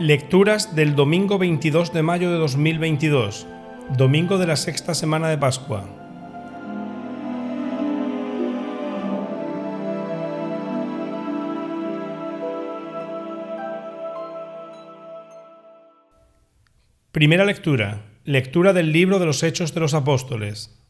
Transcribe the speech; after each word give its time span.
Lecturas 0.00 0.74
del 0.74 0.96
domingo 0.96 1.36
22 1.36 1.92
de 1.92 2.02
mayo 2.02 2.32
de 2.32 2.38
2022, 2.38 3.46
domingo 3.98 4.38
de 4.38 4.46
la 4.46 4.56
sexta 4.56 4.94
semana 4.94 5.28
de 5.28 5.36
Pascua. 5.36 5.84
Primera 17.12 17.44
lectura. 17.44 18.06
Lectura 18.24 18.72
del 18.72 18.92
libro 18.92 19.18
de 19.18 19.26
los 19.26 19.42
Hechos 19.42 19.74
de 19.74 19.80
los 19.80 19.92
Apóstoles. 19.92 20.80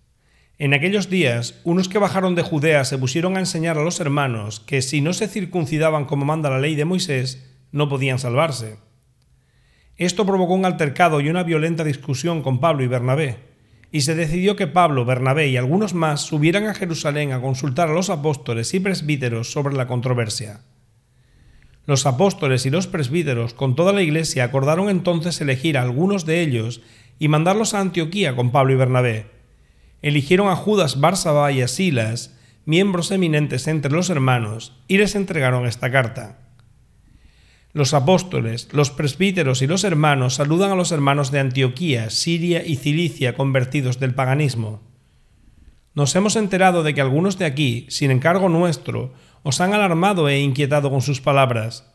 En 0.56 0.73
aquellos 0.73 1.11
días, 1.11 1.61
unos 1.65 1.88
que 1.88 1.98
bajaron 1.98 2.37
de 2.37 2.42
Judea 2.42 2.84
se 2.84 2.97
pusieron 2.97 3.37
a 3.37 3.41
enseñar 3.41 3.77
a 3.77 3.83
los 3.83 3.98
hermanos 3.98 4.61
que 4.61 4.83
si 4.83 5.01
no 5.01 5.12
se 5.15 5.27
circuncidaban 5.27 6.05
como 6.05 6.24
manda 6.24 6.48
la 6.48 6.61
ley 6.61 6.77
de 6.77 6.84
Moisés, 6.84 7.59
no 7.73 7.88
podían 7.88 8.20
salvarse. 8.20 8.88
Esto 10.00 10.27
provocó 10.27 10.54
un 10.54 10.64
altercado 10.64 11.20
y 11.20 11.28
una 11.28 11.45
violenta 11.45 11.84
discusión 11.84 12.42
con 12.42 12.59
Pablo 12.59 12.82
y 12.82 12.88
Bernabé, 12.88 13.36
y 13.92 14.00
se 14.00 14.16
decidió 14.16 14.56
que 14.56 14.66
Pablo, 14.66 15.04
Bernabé 15.04 15.46
y 15.46 15.56
algunos 15.56 15.95
más 15.95 16.23
subieran 16.23 16.66
a 16.66 16.74
Jerusalén 16.74 17.30
a 17.30 17.40
consultar 17.40 17.88
a 17.88 17.92
los 17.92 18.10
apóstoles 18.10 18.74
y 18.74 18.80
presbíteros 18.80 19.52
sobre 19.52 19.76
la 19.76 19.86
controversia. 19.86 20.62
Los 21.86 22.06
apóstoles 22.06 22.66
y 22.66 22.70
los 22.70 22.88
presbíteros 22.88 23.54
con 23.54 23.76
toda 23.76 23.92
la 23.92 24.02
iglesia 24.02 24.42
acordaron 24.42 24.88
entonces 24.88 25.40
elegir 25.40 25.78
a 25.78 25.82
algunos 25.82 26.26
de 26.26 26.40
ellos 26.40 26.80
y 27.20 27.28
mandarlos 27.28 27.74
a 27.74 27.80
Antioquía 27.80 28.34
con 28.34 28.51
Pablo 28.51 28.73
y 28.73 28.76
Bernabé 28.76 29.40
eligieron 30.02 30.48
a 30.48 30.56
Judas 30.56 31.01
Barsabá 31.01 31.52
y 31.52 31.62
a 31.62 31.68
Silas, 31.68 32.37
miembros 32.64 33.10
eminentes 33.10 33.66
entre 33.68 33.92
los 33.92 34.10
hermanos, 34.10 34.73
y 34.88 34.98
les 34.98 35.14
entregaron 35.14 35.66
esta 35.66 35.90
carta. 35.90 36.38
Los 37.73 37.95
apóstoles, 37.95 38.68
los 38.73 38.90
presbíteros 38.90 39.63
y 39.63 39.68
los 39.68 39.85
hermanos 39.85 40.35
saludan 40.35 40.73
a 40.73 40.74
los 40.74 40.90
hermanos 40.90 41.30
de 41.30 41.38
Antioquía, 41.38 42.10
Siria 42.10 42.66
y 42.66 42.74
Cilicia 42.74 43.35
convertidos 43.35 44.01
del 44.01 44.13
paganismo. 44.13 44.82
Nos 45.95 46.16
hemos 46.16 46.35
enterado 46.35 46.82
de 46.82 46.95
que 46.95 47.01
algunos 47.01 47.38
de 47.38 47.45
aquí, 47.45 47.87
sin 47.88 48.10
encargo 48.10 48.48
nuestro, 48.48 49.13
os 49.45 49.60
han 49.60 49.73
alarmado 49.73 50.29
e 50.29 50.41
inquietado 50.41 50.91
con 50.91 51.01
sus 51.01 51.21
palabras. 51.21 51.93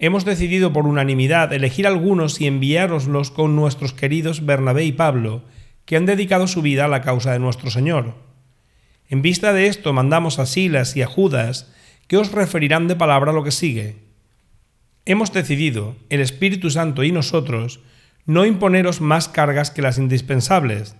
Hemos 0.00 0.24
decidido 0.24 0.72
por 0.72 0.86
unanimidad 0.86 1.52
elegir 1.52 1.86
algunos 1.86 2.40
y 2.40 2.48
enviároslos 2.48 3.30
con 3.30 3.54
nuestros 3.54 3.92
queridos 3.92 4.44
Bernabé 4.44 4.84
y 4.84 4.92
Pablo, 4.92 5.42
que 5.84 5.96
han 5.96 6.06
dedicado 6.06 6.48
su 6.48 6.60
vida 6.60 6.86
a 6.86 6.88
la 6.88 7.02
causa 7.02 7.32
de 7.32 7.38
nuestro 7.38 7.70
Señor. 7.70 8.14
En 9.08 9.22
vista 9.22 9.52
de 9.52 9.68
esto 9.68 9.92
mandamos 9.92 10.40
a 10.40 10.46
Silas 10.46 10.96
y 10.96 11.02
a 11.02 11.06
Judas, 11.06 11.72
que 12.08 12.16
os 12.16 12.32
referirán 12.32 12.88
de 12.88 12.96
palabra 12.96 13.32
lo 13.32 13.44
que 13.44 13.52
sigue. 13.52 14.03
Hemos 15.06 15.32
decidido, 15.32 15.96
el 16.08 16.20
Espíritu 16.20 16.70
Santo 16.70 17.04
y 17.04 17.12
nosotros, 17.12 17.80
no 18.24 18.46
imponeros 18.46 19.02
más 19.02 19.28
cargas 19.28 19.70
que 19.70 19.82
las 19.82 19.98
indispensables, 19.98 20.96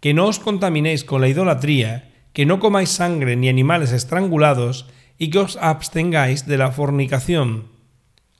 que 0.00 0.14
no 0.14 0.26
os 0.26 0.38
contaminéis 0.38 1.04
con 1.04 1.20
la 1.20 1.28
idolatría, 1.28 2.12
que 2.32 2.46
no 2.46 2.60
comáis 2.60 2.90
sangre 2.90 3.34
ni 3.34 3.48
animales 3.48 3.90
estrangulados, 3.90 4.86
y 5.18 5.30
que 5.30 5.40
os 5.40 5.56
abstengáis 5.56 6.46
de 6.46 6.58
la 6.58 6.70
fornicación. 6.70 7.68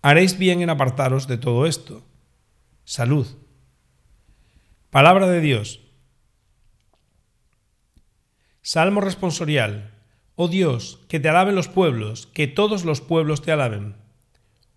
Haréis 0.00 0.38
bien 0.38 0.62
en 0.62 0.70
apartaros 0.70 1.26
de 1.26 1.36
todo 1.36 1.66
esto. 1.66 2.06
Salud. 2.84 3.26
Palabra 4.90 5.26
de 5.26 5.40
Dios. 5.40 5.80
Salmo 8.62 9.00
responsorial. 9.00 9.90
Oh 10.36 10.48
Dios, 10.48 11.00
que 11.08 11.20
te 11.20 11.28
alaben 11.28 11.54
los 11.54 11.68
pueblos, 11.68 12.28
que 12.28 12.46
todos 12.46 12.84
los 12.84 13.00
pueblos 13.00 13.42
te 13.42 13.52
alaben. 13.52 13.96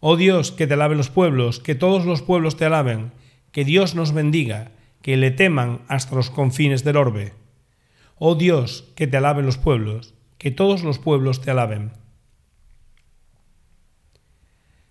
Oh 0.00 0.16
Dios, 0.16 0.50
que 0.50 0.66
te 0.66 0.74
alaben 0.74 0.96
los 0.96 1.10
pueblos, 1.10 1.60
que 1.60 1.74
todos 1.74 2.06
los 2.06 2.22
pueblos 2.22 2.56
te 2.56 2.64
alaben, 2.64 3.12
que 3.52 3.66
Dios 3.66 3.94
nos 3.94 4.12
bendiga, 4.12 4.72
que 5.02 5.18
le 5.18 5.30
teman 5.30 5.82
hasta 5.88 6.16
los 6.16 6.30
confines 6.30 6.84
del 6.84 6.96
orbe. 6.96 7.34
Oh 8.16 8.34
Dios, 8.34 8.88
que 8.96 9.06
te 9.06 9.18
alaben 9.18 9.44
los 9.44 9.58
pueblos, 9.58 10.14
que 10.38 10.50
todos 10.50 10.82
los 10.82 10.98
pueblos 10.98 11.42
te 11.42 11.50
alaben. 11.50 11.92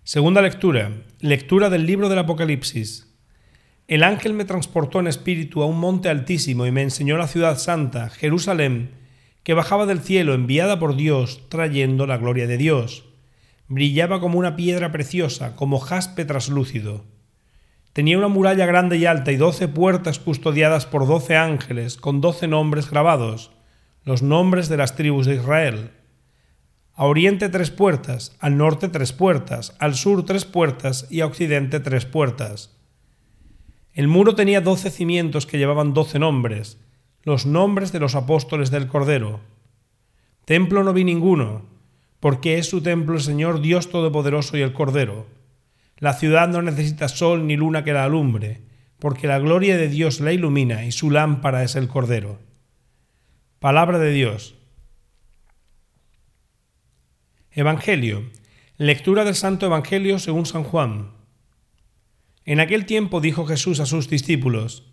Segunda 0.03 0.43
lectura. 0.43 0.91
Lectura 1.19 1.69
del 1.69 1.85
libro 1.87 2.09
del 2.09 2.19
Apocalipsis. 2.19 3.15
El 3.87 4.03
ángel 4.03 4.33
me 4.33 4.45
transportó 4.45 4.99
en 4.99 5.07
espíritu 5.07 5.63
a 5.63 5.65
un 5.65 5.79
monte 5.79 6.09
altísimo 6.09 6.67
y 6.67 6.71
me 6.71 6.83
enseñó 6.83 7.17
la 7.17 7.27
ciudad 7.27 7.57
santa, 7.57 8.09
Jerusalén, 8.09 8.91
que 9.41 9.55
bajaba 9.55 9.87
del 9.87 10.01
cielo 10.01 10.35
enviada 10.35 10.77
por 10.77 10.95
Dios, 10.95 11.49
trayendo 11.49 12.05
la 12.05 12.17
gloria 12.17 12.45
de 12.45 12.57
Dios. 12.57 13.08
Brillaba 13.69 14.19
como 14.19 14.39
una 14.39 14.55
piedra 14.55 14.91
preciosa, 14.91 15.55
como 15.55 15.79
jaspe 15.79 16.25
traslúcido. 16.25 17.05
Tenía 17.93 18.17
una 18.17 18.27
muralla 18.27 18.65
grande 18.65 18.97
y 18.97 19.05
alta 19.05 19.31
y 19.31 19.37
doce 19.37 19.67
puertas 19.67 20.17
custodiadas 20.17 20.87
por 20.87 21.05
doce 21.05 21.37
ángeles, 21.37 21.95
con 21.95 22.19
doce 22.19 22.47
nombres 22.47 22.89
grabados, 22.89 23.51
los 24.03 24.23
nombres 24.23 24.69
de 24.69 24.77
las 24.77 24.95
tribus 24.95 25.27
de 25.27 25.35
Israel. 25.35 25.91
A 26.95 27.05
oriente 27.05 27.47
tres 27.47 27.69
puertas, 27.69 28.35
al 28.39 28.57
norte 28.57 28.89
tres 28.89 29.13
puertas, 29.13 29.75
al 29.77 29.93
sur 29.93 30.25
tres 30.25 30.45
puertas 30.45 31.05
y 31.11 31.21
a 31.21 31.27
occidente 31.27 31.79
tres 31.79 32.05
puertas. 32.05 32.75
El 33.93 34.07
muro 34.07 34.33
tenía 34.33 34.61
doce 34.61 34.89
cimientos 34.89 35.45
que 35.45 35.59
llevaban 35.59 35.93
doce 35.93 36.17
nombres, 36.17 36.79
los 37.21 37.45
nombres 37.45 37.91
de 37.91 37.99
los 37.99 38.15
apóstoles 38.15 38.71
del 38.71 38.87
Cordero. 38.87 39.41
Templo 40.45 40.83
no 40.83 40.91
vi 40.93 41.03
ninguno, 41.03 41.65
porque 42.19 42.57
es 42.57 42.69
su 42.69 42.81
templo 42.81 43.15
el 43.15 43.21
Señor 43.21 43.61
Dios 43.61 43.89
Todopoderoso 43.89 44.57
y 44.57 44.61
el 44.61 44.73
Cordero. 44.73 45.27
La 45.97 46.13
ciudad 46.13 46.47
no 46.47 46.61
necesita 46.61 47.07
sol 47.07 47.47
ni 47.47 47.55
luna 47.55 47.83
que 47.83 47.93
la 47.93 48.03
alumbre, 48.05 48.61
porque 48.99 49.27
la 49.27 49.39
gloria 49.39 49.77
de 49.77 49.87
Dios 49.87 50.19
la 50.19 50.33
ilumina 50.33 50.85
y 50.85 50.91
su 50.91 51.11
lámpara 51.11 51.63
es 51.63 51.75
el 51.75 51.87
Cordero. 51.87 52.39
Palabra 53.59 53.99
de 53.99 54.11
Dios. 54.11 54.55
Evangelio. 57.51 58.23
Lectura 58.77 59.25
del 59.25 59.35
Santo 59.35 59.65
Evangelio 59.65 60.19
según 60.19 60.45
San 60.45 60.63
Juan. 60.63 61.11
En 62.45 62.59
aquel 62.59 62.85
tiempo 62.85 63.19
dijo 63.21 63.45
Jesús 63.45 63.79
a 63.79 63.85
sus 63.85 64.09
discípulos, 64.09 64.91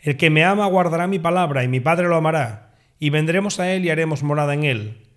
El 0.00 0.16
que 0.16 0.30
me 0.30 0.44
ama 0.44 0.66
guardará 0.66 1.06
mi 1.06 1.18
palabra, 1.18 1.64
y 1.64 1.68
mi 1.68 1.80
Padre 1.80 2.08
lo 2.08 2.16
amará, 2.16 2.74
y 2.98 3.10
vendremos 3.10 3.60
a 3.60 3.72
él 3.72 3.84
y 3.84 3.90
haremos 3.90 4.22
morada 4.22 4.54
en 4.54 4.64
él. 4.64 5.07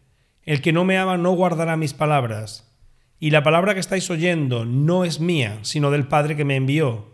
El 0.46 0.62
que 0.62 0.74
no 0.74 0.85
me 0.85 0.97
ama 0.97 1.18
no 1.18 1.31
guardará 1.34 1.78
mis 1.78 1.94
palabras. 1.94 2.72
Y 3.19 3.29
la 3.29 3.44
palabra 3.44 3.75
que 3.75 3.79
estáis 3.79 4.09
oyendo 4.09 4.66
no 4.66 5.06
es 5.06 5.19
mía, 5.19 5.59
sino 5.62 5.91
del 5.91 6.07
Padre 6.07 6.35
que 6.35 6.46
me 6.46 6.56
envió. 6.56 7.06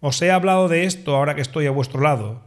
Os 0.00 0.20
he 0.20 0.32
hablado 0.32 0.68
de 0.68 0.84
esto 0.84 1.14
ahora 1.14 1.36
que 1.36 1.42
estoy 1.42 1.66
a 1.66 1.70
vuestro 1.70 2.00
lado. 2.00 2.42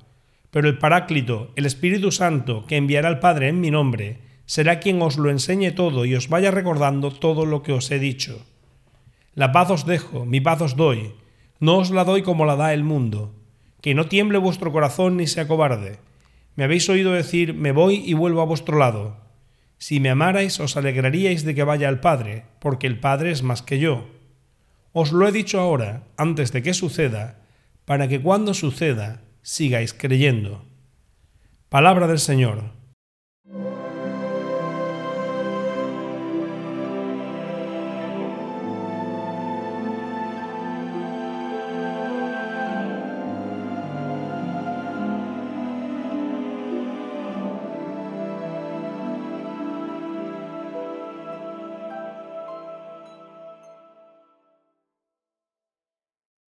Pero 0.51 0.67
el 0.67 0.77
Paráclito, 0.77 1.51
el 1.55 1.65
Espíritu 1.65 2.11
Santo, 2.11 2.65
que 2.67 2.75
enviará 2.75 3.07
el 3.07 3.19
Padre 3.19 3.47
en 3.47 3.61
mi 3.61 3.71
nombre, 3.71 4.19
será 4.45 4.79
quien 4.79 5.01
os 5.01 5.17
lo 5.17 5.29
enseñe 5.29 5.71
todo 5.71 6.05
y 6.05 6.15
os 6.15 6.29
vaya 6.29 6.51
recordando 6.51 7.11
todo 7.11 7.45
lo 7.45 7.63
que 7.63 7.73
os 7.73 7.89
he 7.91 7.99
dicho. 7.99 8.45
La 9.33 9.51
paz 9.51 9.69
os 9.71 9.85
dejo, 9.85 10.25
mi 10.25 10.41
paz 10.41 10.61
os 10.61 10.75
doy, 10.75 11.13
no 11.59 11.77
os 11.77 11.91
la 11.91 12.03
doy 12.03 12.23
como 12.23 12.45
la 12.45 12.55
da 12.55 12.73
el 12.73 12.83
mundo. 12.83 13.33
Que 13.81 13.93
no 13.93 14.07
tiemble 14.07 14.39
vuestro 14.39 14.71
corazón 14.71 15.17
ni 15.17 15.27
sea 15.27 15.47
cobarde. 15.47 15.99
Me 16.55 16.63
habéis 16.63 16.89
oído 16.89 17.13
decir, 17.13 17.53
me 17.53 17.71
voy 17.71 18.03
y 18.05 18.13
vuelvo 18.13 18.41
a 18.41 18.45
vuestro 18.45 18.77
lado. 18.77 19.26
Si 19.77 19.99
me 19.99 20.09
amarais, 20.09 20.59
os 20.59 20.77
alegraríais 20.77 21.45
de 21.45 21.53
que 21.53 21.63
vaya 21.63 21.87
al 21.87 21.99
Padre, 21.99 22.45
porque 22.59 22.87
el 22.87 22.99
Padre 22.99 23.31
es 23.31 23.43
más 23.43 23.61
que 23.61 23.79
yo. 23.79 24.09
Os 24.91 25.11
lo 25.11 25.27
he 25.27 25.31
dicho 25.31 25.59
ahora, 25.59 26.03
antes 26.17 26.51
de 26.51 26.63
que 26.63 26.73
suceda, 26.73 27.39
para 27.85 28.07
que 28.07 28.19
cuando 28.19 28.53
suceda 28.53 29.21
sigáis 29.43 29.93
creyendo. 29.93 30.65
Palabra 31.69 32.07
del 32.07 32.19
Señor. 32.19 32.76